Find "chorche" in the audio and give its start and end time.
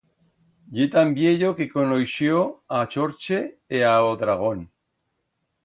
2.95-3.45